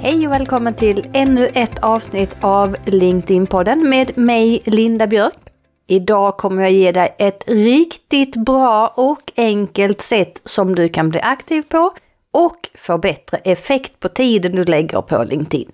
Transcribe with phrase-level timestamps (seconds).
[0.00, 5.38] Hej och välkommen till ännu ett avsnitt av LinkedIn-podden med mig Linda Björk.
[5.86, 11.20] Idag kommer jag ge dig ett riktigt bra och enkelt sätt som du kan bli
[11.20, 11.94] aktiv på
[12.32, 15.70] och få bättre effekt på tiden du lägger på LinkedIn.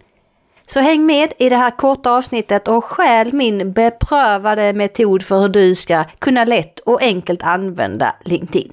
[0.66, 5.48] Så häng med i det här korta avsnittet och skäl min beprövade metod för hur
[5.48, 8.72] du ska kunna lätt och enkelt använda LinkedIn.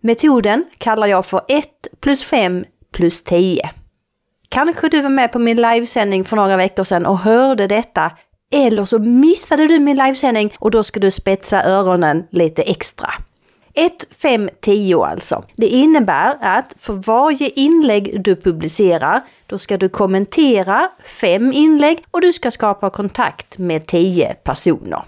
[0.00, 1.66] Metoden kallar jag för 1
[2.00, 3.70] plus 5 plus 10.
[4.52, 8.12] Kanske du var med på min livesändning för några veckor sedan och hörde detta.
[8.52, 13.10] Eller så missade du min livesändning och då ska du spetsa öronen lite extra.
[13.74, 13.92] 1,
[14.22, 15.44] 5, 10 alltså.
[15.56, 22.20] Det innebär att för varje inlägg du publicerar, då ska du kommentera 5 inlägg och
[22.20, 25.02] du ska skapa kontakt med 10 personer.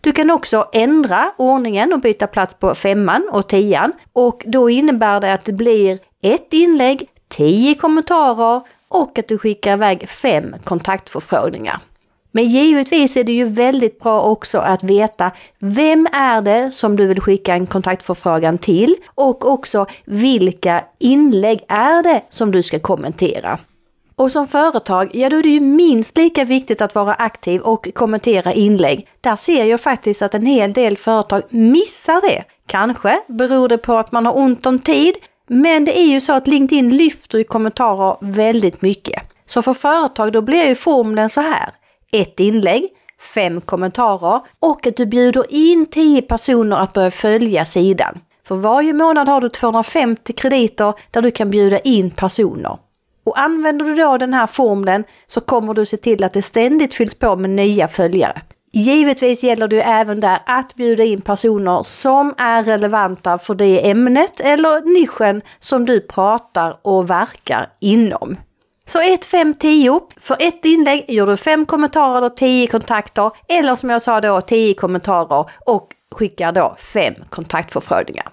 [0.00, 5.20] Du kan också ändra ordningen och byta plats på femman och tian och då innebär
[5.20, 11.80] det att det blir ett inlägg, 10 kommentarer och att du skickar iväg fem kontaktförfrågningar.
[12.32, 17.06] Men givetvis är det ju väldigt bra också att veta vem är det som du
[17.06, 23.58] vill skicka en kontaktförfrågan till och också vilka inlägg är det som du ska kommentera.
[24.16, 27.88] Och som företag, ja då är det ju minst lika viktigt att vara aktiv och
[27.94, 29.08] kommentera inlägg.
[29.20, 32.44] Där ser jag faktiskt att en hel del företag missar det.
[32.66, 35.14] Kanske beror det på att man har ont om tid,
[35.48, 39.22] men det är ju så att LinkedIn lyfter ju kommentarer väldigt mycket.
[39.46, 41.74] Så för företag då blir ju formeln så här.
[42.12, 42.88] Ett inlägg,
[43.34, 48.18] fem kommentarer och att du bjuder in 10 personer att börja följa sidan.
[48.46, 52.78] För varje månad har du 250 krediter där du kan bjuda in personer.
[53.24, 56.94] Och använder du då den här formeln så kommer du se till att det ständigt
[56.94, 58.42] fylls på med nya följare.
[58.72, 63.90] Givetvis gäller det ju även där att bjuda in personer som är relevanta för det
[63.90, 68.36] ämnet eller nischen som du pratar och verkar inom.
[68.88, 70.00] Så 1, 5, 10.
[70.16, 73.30] För ett inlägg gör du 5 kommentarer och 10 kontakter.
[73.48, 78.28] Eller som jag sa då 10 kommentarer och skickar då 5 kontaktförfrågningar.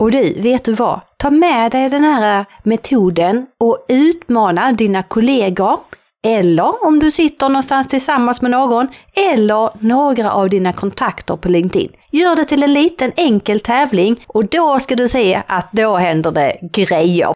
[0.00, 1.00] Och du, vet du vad?
[1.16, 5.78] Ta med dig den här metoden och utmana dina kollegor
[6.26, 11.92] eller om du sitter någonstans tillsammans med någon eller några av dina kontakter på LinkedIn.
[12.10, 16.30] Gör det till en liten enkel tävling och då ska du se att då händer
[16.30, 17.32] det grejer.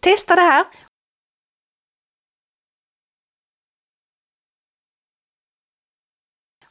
[0.00, 0.64] Testa det här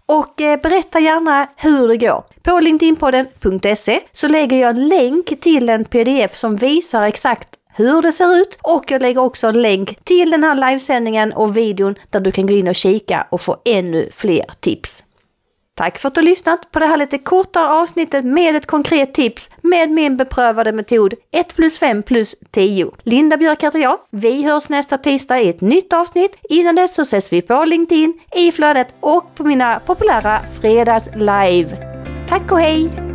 [0.10, 2.24] Och eh, berätta gärna hur det går.
[2.44, 8.12] På linkedinpodden.se så lägger jag en länk till en pdf som visar exakt hur det
[8.12, 12.20] ser ut och jag lägger också en länk till den här livesändningen och videon där
[12.20, 15.04] du kan gå in och kika och få ännu fler tips.
[15.80, 19.14] Tack för att du har lyssnat på det här lite kortare avsnittet med ett konkret
[19.14, 22.92] tips med min beprövade metod 1 plus 5 plus 10.
[23.04, 23.98] Linda Björk heter jag.
[24.12, 26.38] Vi hörs nästa tisdag i ett nytt avsnitt.
[26.50, 31.70] Innan dess så ses vi på LinkedIn, i flödet och på mina populära fredags live.
[32.28, 33.09] Tack och hej!